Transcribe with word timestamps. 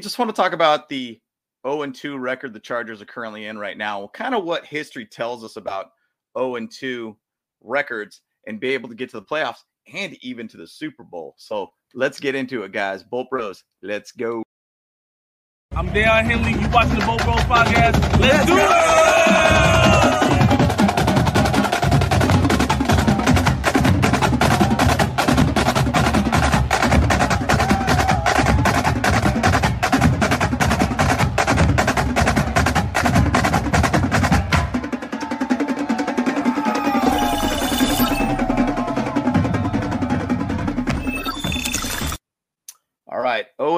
just 0.00 0.18
want 0.18 0.30
to 0.30 0.36
talk 0.36 0.52
about 0.52 0.88
the 0.88 1.20
0 1.66 1.82
and 1.82 1.94
2 1.94 2.18
record 2.18 2.52
the 2.52 2.60
Chargers 2.60 3.02
are 3.02 3.06
currently 3.06 3.46
in 3.46 3.58
right 3.58 3.76
now. 3.76 4.08
Kind 4.08 4.34
of 4.34 4.44
what 4.44 4.66
history 4.66 5.06
tells 5.06 5.44
us 5.44 5.56
about 5.56 5.90
0 6.36 6.56
and 6.56 6.70
2 6.70 7.16
records 7.62 8.22
and 8.46 8.60
be 8.60 8.70
able 8.70 8.88
to 8.88 8.94
get 8.94 9.10
to 9.10 9.20
the 9.20 9.26
playoffs 9.26 9.60
and 9.92 10.16
even 10.22 10.48
to 10.48 10.56
the 10.56 10.66
Super 10.66 11.04
Bowl. 11.04 11.34
So 11.38 11.68
let's 11.94 12.20
get 12.20 12.34
into 12.34 12.62
it, 12.62 12.72
guys. 12.72 13.02
Bolt 13.02 13.28
Bros, 13.30 13.64
let's 13.82 14.12
go. 14.12 14.42
I'm 15.72 15.88
Deion 15.90 16.24
Henley. 16.24 16.60
You 16.60 16.68
watching 16.70 16.98
the 16.98 17.06
Bolt 17.06 17.22
Bros 17.24 17.40
podcast? 17.42 18.00
Let's, 18.18 18.20
let's 18.20 18.46
do 18.46 18.56
it! 18.56 19.79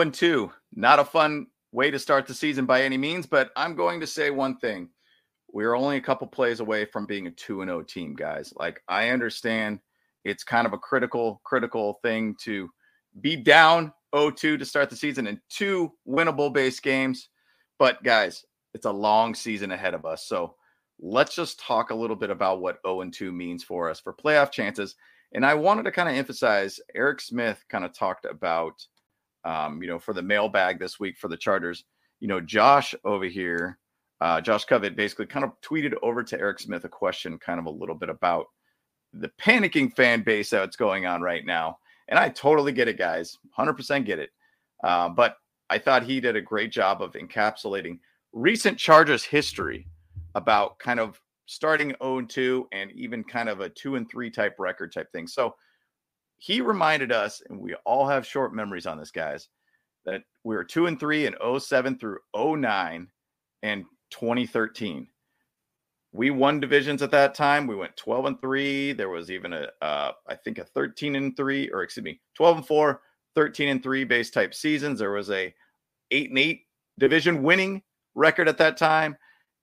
And 0.02 0.12
2. 0.12 0.52
Not 0.74 0.98
a 0.98 1.04
fun 1.04 1.46
way 1.72 1.90
to 1.90 1.98
start 1.98 2.26
the 2.26 2.34
season 2.34 2.66
by 2.66 2.82
any 2.82 2.98
means, 2.98 3.26
but 3.26 3.50
I'm 3.56 3.74
going 3.74 4.00
to 4.00 4.06
say 4.06 4.30
one 4.30 4.58
thing. 4.58 4.90
We're 5.50 5.74
only 5.74 5.96
a 5.96 6.02
couple 6.02 6.26
plays 6.26 6.60
away 6.60 6.84
from 6.84 7.06
being 7.06 7.26
a 7.26 7.30
2 7.30 7.62
and 7.62 7.70
0 7.70 7.82
team, 7.82 8.14
guys. 8.14 8.52
Like 8.56 8.82
I 8.88 9.08
understand 9.08 9.80
it's 10.24 10.44
kind 10.44 10.66
of 10.66 10.72
a 10.72 10.78
critical 10.78 11.40
critical 11.44 11.98
thing 12.02 12.36
to 12.42 12.68
be 13.20 13.36
down 13.36 13.92
0-2 14.14 14.58
to 14.58 14.64
start 14.64 14.90
the 14.90 14.96
season 14.96 15.26
and 15.26 15.40
two 15.48 15.92
winnable 16.06 16.52
base 16.52 16.80
games, 16.80 17.28
but 17.78 18.02
guys, 18.02 18.44
it's 18.74 18.86
a 18.86 18.92
long 18.92 19.34
season 19.34 19.72
ahead 19.72 19.94
of 19.94 20.04
us. 20.04 20.26
So, 20.26 20.54
let's 20.98 21.34
just 21.34 21.58
talk 21.58 21.90
a 21.90 21.94
little 21.94 22.16
bit 22.16 22.30
about 22.30 22.60
what 22.60 22.78
0 22.86 23.02
and 23.02 23.12
2 23.12 23.32
means 23.32 23.64
for 23.64 23.90
us 23.90 24.00
for 24.00 24.14
playoff 24.14 24.52
chances. 24.52 24.94
And 25.34 25.44
I 25.44 25.54
wanted 25.54 25.84
to 25.84 25.92
kind 25.92 26.08
of 26.08 26.14
emphasize 26.14 26.78
Eric 26.94 27.20
Smith 27.20 27.64
kind 27.68 27.84
of 27.84 27.92
talked 27.92 28.26
about 28.26 28.74
um, 29.44 29.82
you 29.82 29.88
know, 29.88 29.98
for 29.98 30.12
the 30.14 30.22
mailbag 30.22 30.78
this 30.78 31.00
week 31.00 31.16
for 31.16 31.28
the 31.28 31.36
Chargers. 31.36 31.84
You 32.20 32.28
know, 32.28 32.40
Josh 32.40 32.94
over 33.04 33.24
here, 33.24 33.78
uh, 34.20 34.40
Josh 34.40 34.64
Covet 34.64 34.96
basically 34.96 35.26
kind 35.26 35.44
of 35.44 35.52
tweeted 35.60 35.94
over 36.02 36.22
to 36.22 36.38
Eric 36.38 36.60
Smith 36.60 36.84
a 36.84 36.88
question, 36.88 37.38
kind 37.38 37.58
of 37.58 37.66
a 37.66 37.70
little 37.70 37.94
bit 37.94 38.08
about 38.08 38.46
the 39.12 39.30
panicking 39.40 39.94
fan 39.94 40.22
base 40.22 40.50
that's 40.50 40.76
going 40.76 41.06
on 41.06 41.20
right 41.20 41.44
now. 41.44 41.78
And 42.08 42.18
I 42.18 42.28
totally 42.28 42.72
get 42.72 42.88
it, 42.88 42.98
guys, 42.98 43.38
100% 43.58 44.04
get 44.04 44.18
it. 44.18 44.30
Uh, 44.82 45.08
but 45.08 45.36
I 45.70 45.78
thought 45.78 46.02
he 46.04 46.20
did 46.20 46.36
a 46.36 46.40
great 46.40 46.70
job 46.70 47.02
of 47.02 47.12
encapsulating 47.12 47.98
recent 48.32 48.78
Chargers 48.78 49.24
history 49.24 49.86
about 50.34 50.78
kind 50.78 51.00
of 51.00 51.20
starting 51.46 51.94
0 52.02 52.22
2 52.22 52.68
and 52.72 52.90
even 52.92 53.24
kind 53.24 53.48
of 53.48 53.60
a 53.60 53.68
2 53.68 53.96
and 53.96 54.08
3 54.10 54.30
type 54.30 54.56
record 54.58 54.92
type 54.92 55.10
thing. 55.12 55.26
So 55.26 55.54
he 56.42 56.60
reminded 56.60 57.12
us, 57.12 57.40
and 57.48 57.60
we 57.60 57.76
all 57.86 58.08
have 58.08 58.26
short 58.26 58.52
memories 58.52 58.84
on 58.84 58.98
this, 58.98 59.12
guys, 59.12 59.46
that 60.04 60.22
we 60.42 60.56
were 60.56 60.64
two 60.64 60.86
and 60.86 60.98
three 60.98 61.24
in 61.24 61.36
07 61.60 62.00
through 62.00 62.18
09 62.34 63.06
and 63.62 63.84
2013. 64.10 65.06
We 66.10 66.30
won 66.30 66.58
divisions 66.58 67.00
at 67.00 67.12
that 67.12 67.36
time. 67.36 67.68
We 67.68 67.76
went 67.76 67.96
12 67.96 68.24
and 68.24 68.40
three. 68.40 68.92
There 68.92 69.08
was 69.08 69.30
even 69.30 69.52
a, 69.52 69.68
uh, 69.82 70.12
I 70.26 70.34
think 70.34 70.58
a 70.58 70.64
13 70.64 71.14
and 71.14 71.36
three, 71.36 71.70
or 71.70 71.84
excuse 71.84 72.02
me, 72.02 72.20
12 72.34 72.56
and 72.56 72.66
four, 72.66 73.02
13 73.36 73.68
and 73.68 73.80
three 73.80 74.02
base 74.02 74.30
type 74.32 74.52
seasons. 74.52 74.98
There 74.98 75.12
was 75.12 75.30
a 75.30 75.54
eight 76.10 76.30
and 76.30 76.38
eight 76.40 76.62
division 76.98 77.44
winning 77.44 77.82
record 78.16 78.48
at 78.48 78.58
that 78.58 78.76
time. 78.76 79.16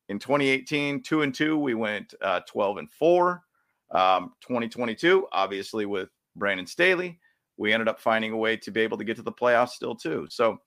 In 0.07 0.17
2018, 0.17 1.03
two 1.03 1.23
and 1.23 1.35
two, 1.35 1.57
we 1.59 1.73
went 1.73 2.13
uh, 2.21 2.39
12 2.47 2.77
and 2.77 2.89
four. 2.89 3.43
Um, 3.91 4.31
2022, 4.47 5.27
obviously 5.33 5.85
with 5.85 6.09
Brandon 6.39 6.65
Staley. 6.65 7.19
We 7.57 7.73
ended 7.73 7.87
up 7.87 7.99
finding 7.99 8.31
a 8.31 8.37
way 8.37 8.57
to 8.57 8.71
be 8.71 8.81
able 8.81 8.97
to 8.97 9.03
get 9.03 9.17
to 9.17 9.21
the 9.21 9.31
playoffs 9.31 9.71
still 9.71 9.95
too. 9.95 10.27
So, 10.29 10.57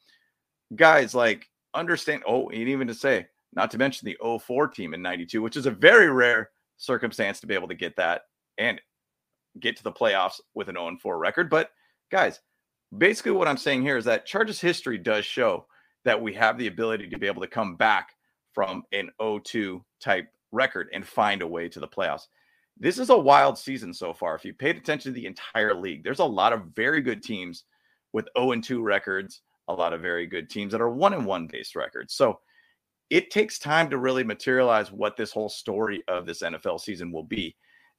guys, 0.76 1.14
like 1.14 1.48
understand. 1.74 2.22
Oh, 2.26 2.48
and 2.50 2.68
even 2.68 2.86
to 2.86 2.94
say, 2.94 3.26
not 3.54 3.70
to 3.72 3.78
mention 3.78 4.06
the 4.06 4.18
04 4.38 4.68
team 4.68 4.94
in 4.94 5.02
92, 5.02 5.42
which 5.42 5.56
is 5.56 5.66
a 5.66 5.70
very 5.70 6.10
rare 6.10 6.50
circumstance 6.76 7.40
to 7.40 7.46
be 7.46 7.54
able 7.54 7.68
to 7.68 7.74
get 7.74 7.96
that 7.96 8.22
and 8.58 8.80
get 9.60 9.76
to 9.76 9.82
the 9.82 9.92
playoffs 9.92 10.40
with 10.54 10.68
an 10.68 10.76
0 10.76 10.98
4 11.00 11.18
record. 11.18 11.50
But 11.50 11.70
guys, 12.10 12.40
basically 12.96 13.32
what 13.32 13.48
I'm 13.48 13.56
saying 13.56 13.82
here 13.82 13.96
is 13.96 14.04
that 14.04 14.26
Chargers 14.26 14.60
history 14.60 14.98
does 14.98 15.24
show 15.24 15.66
that 16.04 16.20
we 16.20 16.34
have 16.34 16.58
the 16.58 16.66
ability 16.66 17.08
to 17.08 17.18
be 17.18 17.26
able 17.26 17.42
to 17.42 17.48
come 17.48 17.76
back 17.76 18.10
from 18.52 18.82
an 18.92 19.10
0-2 19.20 19.82
type 20.00 20.28
record 20.50 20.88
and 20.92 21.06
find 21.06 21.42
a 21.42 21.46
way 21.46 21.68
to 21.68 21.80
the 21.80 21.88
playoffs. 21.88 22.26
This 22.78 22.98
is 22.98 23.10
a 23.10 23.16
wild 23.16 23.58
season 23.58 23.94
so 23.94 24.12
far. 24.12 24.34
If 24.34 24.44
you 24.44 24.54
paid 24.54 24.76
attention 24.76 25.12
to 25.12 25.20
the 25.20 25.26
entire 25.26 25.74
league, 25.74 26.02
there's 26.02 26.18
a 26.18 26.24
lot 26.24 26.52
of 26.52 26.66
very 26.74 27.00
good 27.00 27.22
teams 27.22 27.64
with 28.12 28.28
0 28.36 28.52
and 28.52 28.64
2 28.64 28.82
records, 28.82 29.42
a 29.68 29.74
lot 29.74 29.92
of 29.92 30.00
very 30.00 30.26
good 30.26 30.50
teams 30.50 30.72
that 30.72 30.80
are 30.80 30.90
1 30.90 31.14
and 31.14 31.26
1 31.26 31.46
based 31.46 31.76
records. 31.76 32.14
So 32.14 32.40
it 33.10 33.30
takes 33.30 33.58
time 33.58 33.90
to 33.90 33.98
really 33.98 34.24
materialize 34.24 34.90
what 34.90 35.16
this 35.16 35.32
whole 35.32 35.48
story 35.48 36.02
of 36.08 36.26
this 36.26 36.42
NFL 36.42 36.80
season 36.80 37.12
will 37.12 37.24
be. 37.24 37.54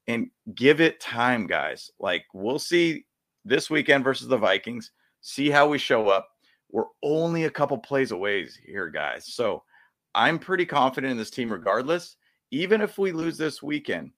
And 0.07 0.29
give 0.56 0.81
it 0.81 1.00
time, 1.00 1.47
guys. 1.47 1.91
Like 2.00 2.25
we'll 2.33 2.59
see 2.59 3.06
this 3.45 3.69
weekend 3.69 4.03
versus 4.03 4.28
the 4.28 4.38
Vikings, 4.38 4.91
see 5.22 5.50
how 5.50 5.67
we 5.67 5.78
show 5.78 6.09
up. 6.09 6.29
We're 6.72 6.85
only 7.03 7.45
a 7.45 7.51
couple 7.51 7.78
plays 7.78 8.12
away 8.12 8.47
here, 8.66 8.89
guys. 8.89 9.25
So 9.33 9.63
I'm 10.16 10.39
pretty 10.39 10.66
confident 10.66 11.12
in 11.12 11.17
this 11.17 11.29
team 11.29 11.51
regardless. 11.51 12.17
Even 12.51 12.81
if 12.81 12.97
we 12.97 13.12
lose 13.12 13.38
this 13.38 13.63
weekend, 13.63 14.12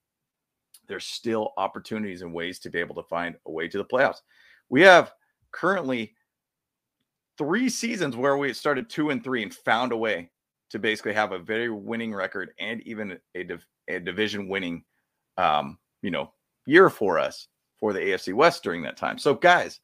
there's 0.87 1.05
still 1.05 1.53
opportunities 1.57 2.21
and 2.21 2.33
ways 2.33 2.59
to 2.59 2.69
be 2.69 2.79
able 2.79 2.95
to 2.95 3.03
find 3.03 3.35
a 3.45 3.51
way 3.51 3.67
to 3.67 3.77
the 3.77 3.85
playoffs. 3.85 4.21
We 4.69 4.81
have 4.81 5.11
currently 5.51 6.15
three 7.37 7.69
seasons 7.69 8.15
where 8.15 8.37
we 8.37 8.53
started 8.53 8.89
two 8.89 9.09
and 9.09 9.23
three 9.23 9.43
and 9.43 9.53
found 9.53 9.91
a 9.91 9.97
way 9.97 10.31
to 10.69 10.79
basically 10.79 11.13
have 11.13 11.31
a 11.31 11.39
very 11.39 11.69
winning 11.69 12.13
record 12.13 12.51
and 12.59 12.81
even 12.81 13.19
a, 13.35 13.43
div- 13.43 13.67
a 13.87 13.99
division 13.99 14.47
winning, 14.47 14.83
um, 15.37 15.77
you 16.01 16.11
know, 16.11 16.31
year 16.65 16.89
for 16.89 17.19
us 17.19 17.47
for 17.79 17.93
the 17.93 17.99
AFC 17.99 18.33
West 18.33 18.63
during 18.63 18.81
that 18.83 18.97
time. 18.97 19.17
So, 19.17 19.33
guys, 19.33 19.79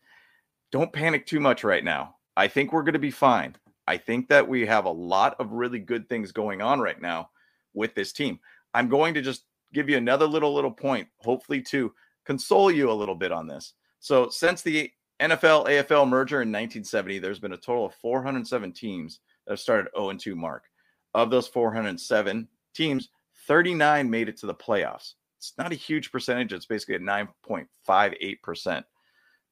don't 0.72 0.94
panic 0.94 1.25
too 1.25 1.39
much 1.39 1.63
right 1.63 1.83
now. 1.83 2.16
I 2.35 2.47
think 2.47 2.72
we're 2.72 2.83
going 2.83 2.94
to 2.94 3.00
be 3.00 3.12
fine. 3.12 3.56
I 3.88 3.97
think 3.97 4.29
that 4.29 4.47
we 4.47 4.66
have 4.66 4.85
a 4.85 4.91
lot 4.91 5.35
of 5.39 5.51
really 5.51 5.79
good 5.79 6.07
things 6.07 6.31
going 6.31 6.62
on 6.62 6.79
right 6.79 7.01
now 7.01 7.29
with 7.73 7.94
this 7.94 8.13
team. 8.13 8.39
I'm 8.73 8.88
going 8.88 9.13
to 9.16 9.22
just 9.22 9.45
give 9.74 9.90
you 9.90 9.98
another 9.98 10.28
little 10.28 10.54
little 10.54 10.72
point, 10.72 11.08
hopefully 11.20 11.62
to 11.62 11.94
console 12.26 12.72
you 12.72 12.92
a 12.92 12.94
little 12.94 13.16
bit 13.16 13.32
on 13.32 13.48
this. 13.48 13.74
So 14.00 14.30
since 14.30 14.62
the 14.62 14.92
NFL 15.20 15.68
AFL 15.68 16.08
merger 16.08 16.42
in 16.42 16.50
1970, 16.50 17.20
there's 17.20 17.40
been 17.40 17.54
a 17.54 17.58
total 17.58 17.86
of 17.86 17.96
407 17.96 18.72
teams 18.72 19.20
that 19.46 19.54
have 19.54 19.60
started 19.60 19.92
0 19.96 20.10
and 20.10 20.20
2 20.20 20.36
mark. 20.36 20.66
Of 21.14 21.30
those 21.30 21.48
407 21.48 22.48
teams, 22.74 23.10
39 23.48 24.10
made 24.10 24.30
it 24.30 24.38
to 24.38 24.46
the 24.48 24.56
playoffs. 24.56 25.14
It's 25.38 25.54
not 25.58 25.72
a 25.72 25.76
huge 25.76 26.12
percentage. 26.12 26.54
It's 26.54 26.66
basically 26.66 26.96
at 26.96 27.02
9.58%. 27.02 28.84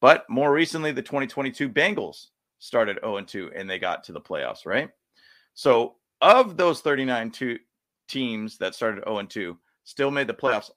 But 0.01 0.29
more 0.29 0.53
recently, 0.53 0.91
the 0.91 1.01
2022 1.01 1.69
Bengals 1.69 2.27
started 2.59 2.99
0 3.01 3.17
and 3.17 3.27
2 3.27 3.51
and 3.55 3.69
they 3.69 3.79
got 3.79 4.03
to 4.05 4.11
the 4.11 4.21
playoffs, 4.21 4.65
right? 4.65 4.89
So 5.53 5.95
of 6.21 6.57
those 6.57 6.81
39 6.81 7.31
two 7.31 7.59
teams 8.07 8.57
that 8.57 8.75
started 8.75 9.03
0 9.03 9.19
and 9.19 9.29
2, 9.29 9.57
still 9.89 10.11
made 10.11 10.27
the 10.27 10.33
playoffs. 10.33 10.69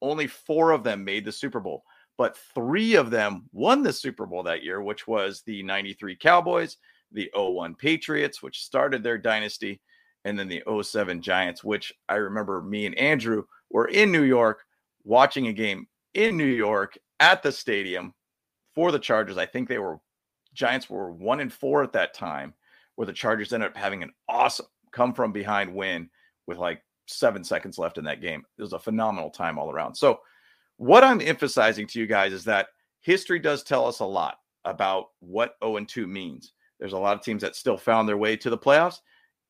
Only 0.00 0.26
four 0.26 0.70
of 0.70 0.84
them 0.84 1.04
made 1.04 1.24
the 1.24 1.32
Super 1.32 1.60
Bowl, 1.60 1.82
but 2.16 2.36
three 2.54 2.94
of 2.94 3.10
them 3.10 3.48
won 3.52 3.82
the 3.82 3.92
Super 3.92 4.24
Bowl 4.24 4.42
that 4.44 4.62
year, 4.62 4.80
which 4.82 5.06
was 5.06 5.42
the 5.42 5.62
93 5.62 6.16
Cowboys, 6.16 6.76
the 7.10 7.30
01 7.34 7.74
Patriots, 7.74 8.42
which 8.42 8.62
started 8.62 9.02
their 9.02 9.18
dynasty, 9.18 9.80
and 10.24 10.38
then 10.38 10.48
the 10.48 10.62
07 10.82 11.20
Giants, 11.20 11.64
which 11.64 11.92
I 12.08 12.14
remember 12.14 12.62
me 12.62 12.86
and 12.86 12.96
Andrew 12.96 13.44
were 13.70 13.88
in 13.88 14.12
New 14.12 14.22
York 14.22 14.60
watching 15.04 15.48
a 15.48 15.52
game 15.52 15.86
in 16.14 16.36
New 16.36 16.44
York 16.44 16.96
at 17.18 17.42
the 17.42 17.50
stadium 17.50 18.14
for 18.74 18.92
the 18.92 18.98
Chargers. 18.98 19.38
I 19.38 19.46
think 19.46 19.68
they 19.68 19.78
were 19.78 19.98
Giants 20.54 20.88
were 20.88 21.10
one 21.10 21.40
and 21.40 21.52
four 21.52 21.82
at 21.82 21.94
that 21.94 22.14
time, 22.14 22.54
where 22.94 23.06
the 23.06 23.12
Chargers 23.12 23.52
ended 23.52 23.70
up 23.70 23.76
having 23.76 24.02
an 24.02 24.12
awesome 24.28 24.66
come 24.92 25.14
from 25.14 25.32
behind 25.32 25.74
win 25.74 26.10
with 26.46 26.58
like 26.58 26.82
seven 27.12 27.44
seconds 27.44 27.78
left 27.78 27.98
in 27.98 28.04
that 28.04 28.20
game. 28.20 28.44
It 28.58 28.62
was 28.62 28.72
a 28.72 28.78
phenomenal 28.78 29.30
time 29.30 29.58
all 29.58 29.70
around. 29.70 29.94
So, 29.94 30.20
what 30.76 31.04
I'm 31.04 31.20
emphasizing 31.20 31.86
to 31.88 32.00
you 32.00 32.06
guys 32.06 32.32
is 32.32 32.44
that 32.44 32.68
history 33.00 33.38
does 33.38 33.62
tell 33.62 33.86
us 33.86 34.00
a 34.00 34.04
lot 34.04 34.38
about 34.64 35.06
what 35.20 35.56
0 35.62 35.76
and 35.76 35.88
2 35.88 36.06
means. 36.06 36.52
There's 36.80 36.94
a 36.94 36.98
lot 36.98 37.16
of 37.16 37.22
teams 37.22 37.42
that 37.42 37.56
still 37.56 37.76
found 37.76 38.08
their 38.08 38.16
way 38.16 38.36
to 38.36 38.50
the 38.50 38.58
playoffs. 38.58 38.98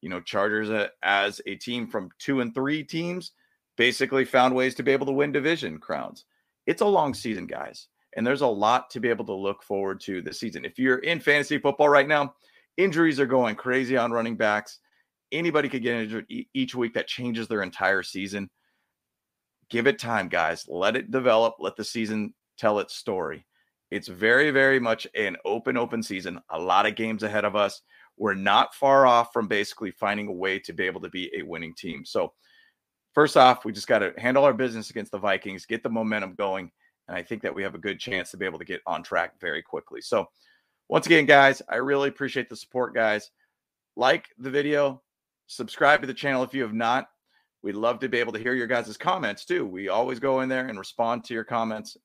You 0.01 0.09
know, 0.09 0.21
Chargers 0.21 0.69
uh, 0.69 0.89
as 1.03 1.41
a 1.47 1.55
team 1.55 1.87
from 1.87 2.11
two 2.19 2.41
and 2.41 2.53
three 2.53 2.83
teams 2.83 3.33
basically 3.77 4.25
found 4.25 4.55
ways 4.55 4.75
to 4.75 4.83
be 4.83 4.91
able 4.91 5.07
to 5.07 5.13
win 5.13 5.33
division 5.33 5.79
crowns. 5.79 6.25
It's 6.67 6.83
a 6.83 6.87
long 6.87 7.15
season, 7.15 7.47
guys, 7.47 7.89
and 8.17 8.27
there's 8.27 8.43
a 8.43 8.47
lot 8.47 8.91
to 8.91 9.01
be 9.01 9.09
able 9.09 9.25
to 9.27 9.35
look 9.35 9.63
forward 9.63 10.01
to 10.03 10.21
this 10.21 10.41
season. 10.41 10.65
If 10.65 10.79
you're 10.79 10.99
in 10.99 11.21
fantasy 11.21 11.59
football 11.59 11.89
right 11.89 12.09
now, 12.09 12.35
Injuries 12.79 13.21
are 13.21 13.27
going 13.27 13.55
crazy 13.55 13.97
on 13.97 14.13
running 14.13 14.37
backs. 14.37 14.79
Anybody 15.33 15.69
could 15.69 15.83
get 15.83 15.97
injured 15.97 16.27
each 16.29 16.75
week 16.75 16.95
that 16.95 17.09
changes 17.09 17.49
their 17.49 17.63
entire 17.63 18.03
season. 18.03 18.51
Give 19.71 19.87
it 19.87 19.99
time, 19.99 20.29
guys. 20.29 20.67
Let 20.69 20.97
it 20.97 21.11
develop. 21.11 21.57
Let 21.59 21.77
the 21.77 21.85
season 21.85 22.35
tell 22.59 22.79
its 22.79 22.95
story. 22.95 23.47
It's 23.91 24.09
very, 24.09 24.51
very 24.51 24.79
much 24.79 25.07
an 25.15 25.37
open, 25.45 25.77
open 25.77 26.03
season. 26.03 26.41
A 26.51 26.59
lot 26.59 26.87
of 26.87 26.95
games 26.95 27.23
ahead 27.23 27.45
of 27.45 27.57
us. 27.57 27.83
We're 28.17 28.35
not 28.35 28.75
far 28.75 29.07
off 29.07 29.33
from 29.33 29.49
basically 29.49 29.91
finding 29.91 30.29
a 30.29 30.33
way 30.33 30.59
to 30.61 30.73
be 30.73 30.85
able 30.85 31.01
to 31.01 31.09
be 31.09 31.31
a 31.37 31.43
winning 31.43 31.75
team. 31.75 32.05
So, 32.05 32.33
first 33.15 33.37
off, 33.37 33.65
we 33.65 33.73
just 33.73 33.89
got 33.89 33.99
to 33.99 34.13
handle 34.19 34.45
our 34.45 34.55
business 34.55 34.91
against 34.91 35.13
the 35.13 35.19
Vikings, 35.19 35.67
get 35.67 35.83
the 35.83 35.91
momentum 35.91 36.35
going. 36.35 36.71
And 37.09 37.17
I 37.17 37.23
think 37.23 37.43
that 37.43 37.55
we 37.55 37.63
have 37.63 37.75
a 37.75 37.79
good 37.79 37.99
chance 37.99 38.31
to 38.31 38.37
be 38.37 38.47
able 38.47 38.59
to 38.59 38.65
get 38.65 38.81
on 38.87 39.03
track 39.03 39.41
very 39.41 39.63
quickly. 39.63 40.01
So, 40.01 40.27
once 40.89 41.07
again, 41.07 41.27
guys, 41.27 41.63
I 41.69 41.77
really 41.77 42.09
appreciate 42.09 42.49
the 42.49 42.57
support, 42.57 42.95
guys. 42.95 43.31
Like 43.97 44.29
the 44.39 44.51
video, 44.51 45.03
subscribe 45.53 46.01
to 46.01 46.07
the 46.07 46.15
channel 46.15 46.43
if 46.43 46.55
you 46.55 46.63
have 46.63 46.75
not. 46.75 47.09
We'd 47.63 47.77
love 47.77 48.01
to 48.01 48.09
be 48.09 48.19
able 48.19 48.33
to 48.33 48.39
hear 48.39 48.55
your 48.55 48.67
guys' 48.67 48.97
comments 48.97 49.45
too. 49.45 49.67
We 49.67 49.89
always 49.89 50.19
go 50.19 50.41
in 50.41 50.49
there 50.49 50.67
and 50.67 50.79
respond 50.79 51.25
to 51.25 51.35
your 51.35 51.45
comments, 51.45 51.97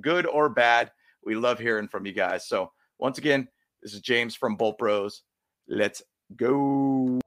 good 0.00 0.26
or 0.26 0.48
bad. 0.48 0.92
We 1.24 1.34
love 1.34 1.58
hearing 1.58 1.88
from 1.88 2.06
you 2.06 2.12
guys. 2.12 2.46
So, 2.46 2.70
once 2.98 3.18
again, 3.18 3.48
this 3.82 3.94
is 3.94 4.00
James 4.00 4.36
from 4.36 4.56
Bolt 4.56 4.78
Bros. 4.78 5.22
Let's 5.66 6.02
go. 6.36 7.20